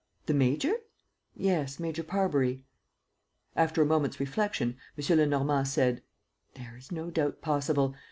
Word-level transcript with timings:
"The 0.25 0.33
major?" 0.33 0.73
"Yes, 1.35 1.79
Major 1.79 2.01
Parbury." 2.01 2.65
After 3.55 3.83
a 3.83 3.85
moment's 3.85 4.19
reflection, 4.19 4.77
M. 4.97 5.17
Lenormand 5.19 5.67
said: 5.67 6.01
"There 6.55 6.75
is 6.75 6.91
no 6.91 7.11
doubt 7.11 7.43
possible. 7.43 7.95